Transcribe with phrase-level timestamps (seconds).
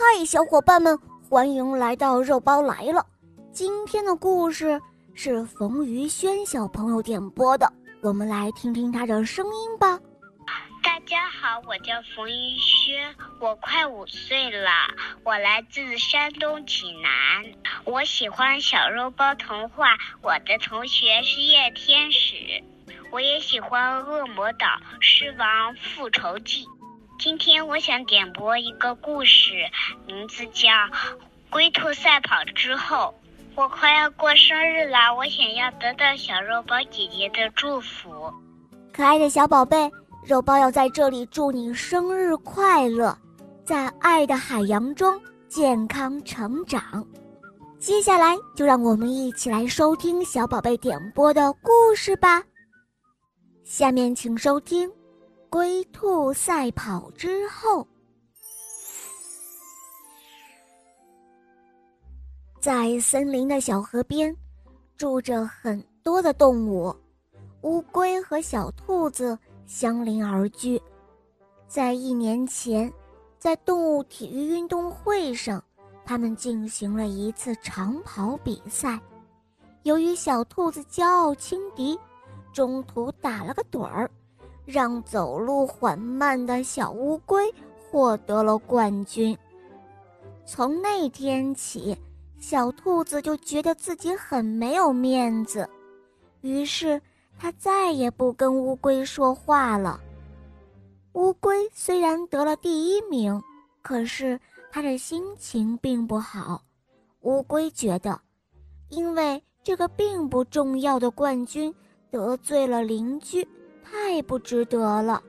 [0.00, 0.96] 嗨，小伙伴们，
[1.28, 3.04] 欢迎来到肉包来了。
[3.52, 4.80] 今天的故事
[5.12, 9.98] 是冯于轩小朋友点播的，我们来听听他的声音吧。
[10.84, 14.70] 大家好，我叫冯于轩，我快五岁了，
[15.24, 17.44] 我来自山东济南，
[17.84, 19.96] 我喜欢小肉包童话。
[20.22, 22.62] 我的同学是叶天使，
[23.10, 24.66] 我也喜欢《恶魔岛
[25.00, 26.64] 狮王复仇记》。
[27.18, 29.50] 今天我想点播一个故事，
[30.06, 30.68] 名字叫
[31.50, 32.96] 《龟兔赛跑之后》。
[33.56, 38.32] 我快要过生日啦，我想要得到小肉包姐姐的祝福。
[38.92, 39.90] 可爱的小宝贝，
[40.24, 43.18] 肉包要在这里祝你生日快乐，
[43.64, 47.04] 在爱的海洋中健康成长。
[47.80, 52.44] 接下来就让我们一起来收听小宝贝点播的故事吧。
[53.64, 54.88] 下面请收听。
[55.50, 57.86] 龟兔赛跑之后，
[62.60, 64.36] 在森林的小河边，
[64.98, 66.94] 住着很多的动物。
[67.62, 70.80] 乌龟和小兔子相邻而居。
[71.66, 72.92] 在一年前，
[73.38, 75.64] 在动物体育运动会上，
[76.04, 79.00] 他们进行了一次长跑比赛。
[79.84, 81.98] 由于小兔子骄傲轻敌，
[82.52, 84.10] 中途打了个盹儿。
[84.68, 89.34] 让走路缓慢的小乌龟获得了冠军。
[90.44, 91.96] 从那天起，
[92.38, 95.66] 小兔子就觉得自己很没有面子，
[96.42, 97.00] 于是
[97.38, 99.98] 它再也不跟乌龟说话了。
[101.14, 103.42] 乌龟虽然得了第一名，
[103.80, 104.38] 可是
[104.70, 106.60] 它的心情并不好。
[107.22, 108.20] 乌龟觉得，
[108.90, 111.74] 因为这个并不重要的冠军
[112.10, 113.48] 得罪了邻居。
[113.90, 115.22] 太不值得了。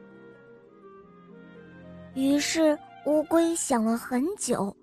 [2.14, 4.76] 于是乌龟想了很久，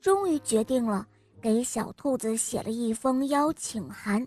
[0.00, 1.06] 终于决定了
[1.40, 4.26] 给小兔子写了一封邀请函，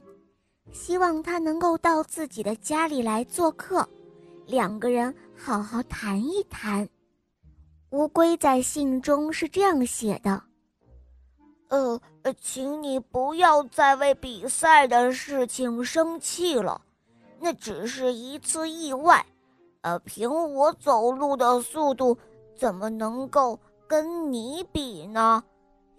[0.71, 3.87] 希望他能够到自己的家里来做客，
[4.45, 6.87] 两个人好好谈一谈。
[7.89, 10.43] 乌龟在信中是这样写的
[11.69, 11.99] ：“呃，
[12.39, 16.81] 请你不要再为比赛的事情生气了。”
[17.43, 19.25] 那只是一次意外，
[19.81, 22.17] 呃，凭我走路的速度，
[22.55, 25.43] 怎么能够跟你比呢？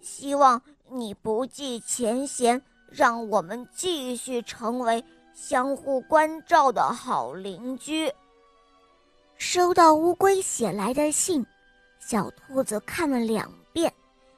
[0.01, 8.11] 希望你不计前嫌，让我们继续成为相互关照的好邻居。
[9.37, 11.45] 收到乌龟写来的信，
[11.99, 13.93] 小兔子看了两遍，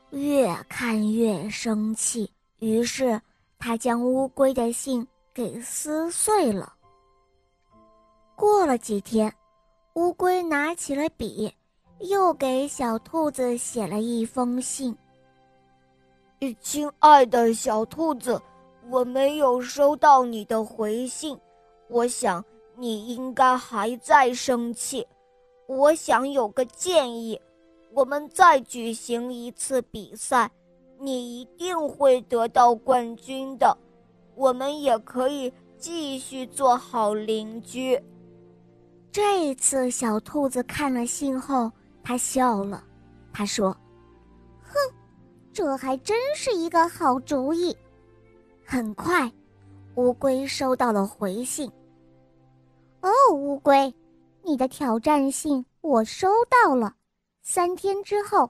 [0.09, 2.29] 越看越生气，
[2.59, 3.22] 于是
[3.57, 6.74] 他将乌龟的信给撕碎了。
[8.38, 9.34] 过了几天，
[9.96, 11.52] 乌龟拿起了笔，
[12.02, 14.96] 又给小兔子写了一封信。
[16.62, 18.40] 亲爱的小兔子，
[18.92, 21.36] 我没有收到你的回信，
[21.88, 25.04] 我想你应该还在生气。
[25.66, 27.42] 我想有个建议，
[27.92, 30.52] 我们再举行一次比赛，
[31.00, 33.75] 你一定会得到冠军的。
[34.36, 38.00] 我们也可以继续做好邻居。
[39.18, 41.72] 这一次，小兔子看了信后，
[42.04, 42.84] 他笑了。
[43.34, 43.76] 他说
[44.62, 44.76] ：“哼，
[45.52, 47.76] 这还真是一个好主意。”
[48.64, 49.28] 很快，
[49.96, 51.68] 乌龟收到了回信。
[53.02, 53.92] “哦，乌龟，
[54.44, 56.28] 你的挑战信我收
[56.64, 56.94] 到了。
[57.42, 58.48] 三天之后，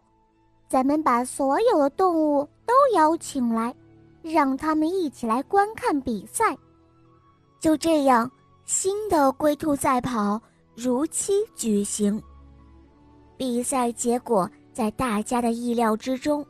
[0.67, 3.73] 咱们把所有的动物都邀请来，
[4.21, 6.57] 让他们一起来观看比赛。
[7.57, 8.29] 就这样，
[8.65, 10.37] 新的龟兔赛跑。”
[10.79, 12.21] 如期举行。
[13.35, 16.45] 比赛结果在大家的意料之中，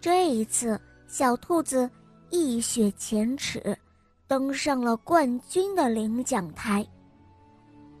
[0.00, 1.88] 这一次小兔子
[2.30, 3.78] 一雪前耻，
[4.26, 6.84] 登上了冠军的领奖台。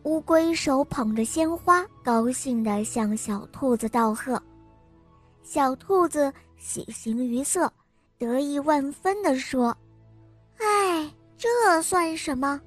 [0.02, 4.42] 乌龟手捧着鲜花，高兴地向小兔子道贺。
[5.44, 7.72] 小兔子喜形于色，
[8.18, 9.76] 得意万分地说
[10.58, 11.08] ：“哎，
[11.38, 12.60] 这算什么？”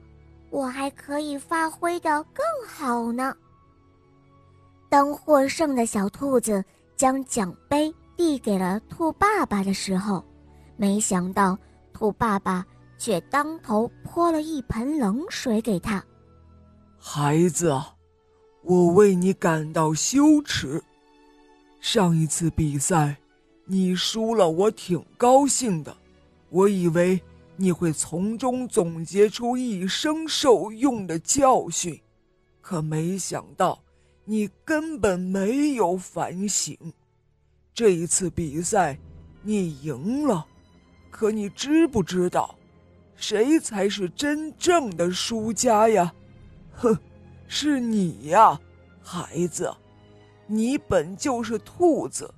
[0.49, 3.35] 我还可以发挥的更好呢。
[4.89, 6.63] 当获胜的小兔子
[6.95, 10.23] 将奖杯递给了兔爸爸的时候，
[10.77, 11.57] 没想到
[11.93, 12.65] 兔爸爸
[12.97, 16.03] 却当头泼了一盆冷水给他。
[16.97, 17.77] 孩子，
[18.63, 20.81] 我为你感到羞耻。
[21.79, 23.17] 上一次比赛，
[23.65, 25.95] 你输了，我挺高兴的，
[26.49, 27.21] 我以为。
[27.59, 31.99] 你会从中总结出一生受用的教训，
[32.61, 33.79] 可没想到
[34.25, 36.77] 你根本没有反省。
[37.73, 38.97] 这一次比赛
[39.41, 40.45] 你赢了，
[41.09, 42.55] 可你知不知道，
[43.15, 46.13] 谁才是真正的输家呀？
[46.73, 46.95] 哼，
[47.47, 48.59] 是你呀，
[49.01, 49.73] 孩子，
[50.45, 52.31] 你本就是兔子，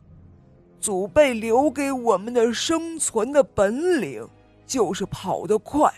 [0.80, 4.26] 祖辈留给我们的生存的本领
[4.70, 5.92] 就是跑得快，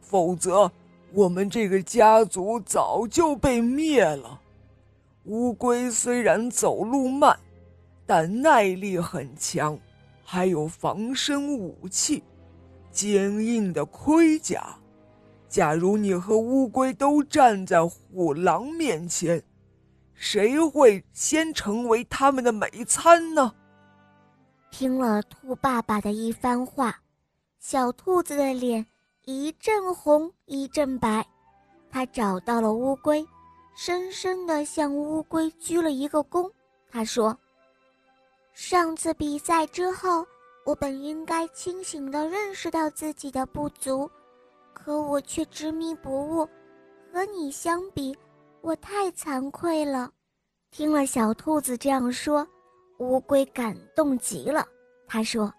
[0.00, 0.70] 否则
[1.12, 4.40] 我们这个家族早就被灭了。
[5.24, 7.36] 乌龟虽然走路慢，
[8.06, 9.76] 但耐力很强，
[10.24, 12.22] 还有防身武器，
[12.92, 14.76] 坚硬的盔甲。
[15.48, 19.42] 假如你和乌龟都站在虎狼面前，
[20.14, 23.52] 谁会先成为他们的美餐呢？
[24.70, 27.00] 听了兔爸爸的一番话，
[27.58, 28.84] 小兔子的脸
[29.24, 31.26] 一阵红一阵白，
[31.90, 33.26] 它找到了乌龟。
[33.74, 36.50] 深深地向乌龟鞠了一个躬。
[36.90, 37.36] 他说
[38.54, 40.26] ：“上次比赛之后，
[40.64, 44.10] 我本应该清醒地认识到自己的不足，
[44.72, 46.48] 可我却执迷不悟。
[47.12, 48.16] 和你相比，
[48.62, 50.10] 我太惭愧了。”
[50.72, 52.46] 听了小兔子这样说，
[52.98, 54.66] 乌龟感动极了。
[55.06, 55.52] 他说：“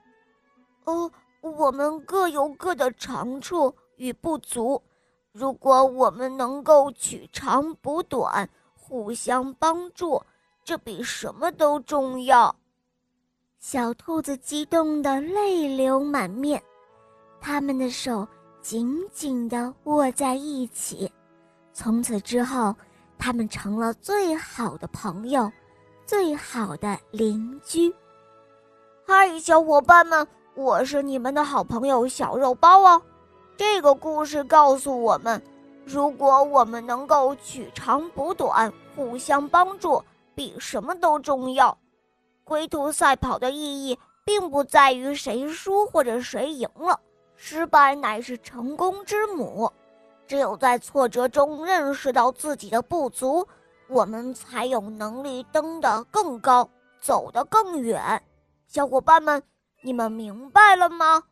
[0.85, 1.11] 哦，
[1.55, 4.81] 我们各有各的长处与不足。”
[5.31, 10.19] 如果我们能够取长补短，互相帮助，
[10.63, 12.55] 这比什么都重要。
[13.59, 16.61] 小兔子激动得泪流满面，
[17.39, 18.27] 他们的手
[18.61, 21.11] 紧紧的握在一起。
[21.71, 22.75] 从此之后，
[23.19, 25.51] 他们成了最好的朋友，
[26.03, 27.93] 最好的邻居。
[29.05, 32.99] 嗨，小伙伴们，我是你们的好朋友小肉包哦。
[33.55, 35.39] 这个故事告诉我们，
[35.85, 41.77] 如果我们能够取长补短，互相帮助，比什么都重要。
[42.43, 46.99] 龟兔赛跑的意义，并不在于谁输或者谁赢了，
[47.35, 49.71] 失败乃是成功之母。
[50.25, 53.47] 只有在挫折中认识到自己的不足，
[53.87, 56.67] 我们才有能力登得更高，
[56.99, 58.19] 走得更远。
[58.65, 59.41] 小伙伴们，
[59.83, 61.23] 你们明白了吗？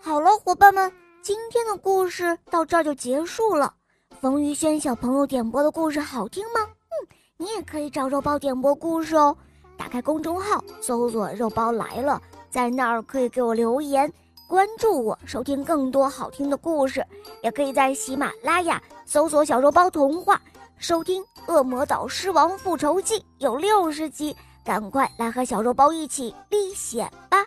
[0.00, 0.90] 好了，伙伴们。
[1.22, 3.74] 今天的故事到这儿就结束了。
[4.20, 6.60] 冯于轩小朋友点播的故事好听吗？
[6.62, 9.36] 嗯，你也可以找肉包点播故事哦。
[9.76, 14.10] 打开公众号，搜索“肉包来了”，在那儿可以给我留言，
[14.48, 17.04] 关注我，收听更多好听的故事。
[17.42, 20.40] 也可以在喜马拉雅搜索“小肉包童话”，
[20.78, 24.34] 收听《恶魔岛狮王复仇记》，有六十集，
[24.66, 27.38] 赶快来和小肉包一起历险吧！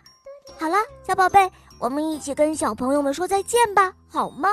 [0.58, 0.76] 好了，
[1.06, 1.48] 小宝贝。
[1.78, 4.48] 我们一起跟小朋友们说再见吧，好吗？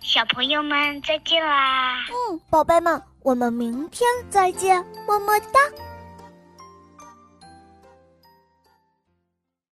[0.00, 1.94] 小朋友们再见啦！
[2.08, 5.60] 嗯，宝贝们，我们明天再见，么么哒。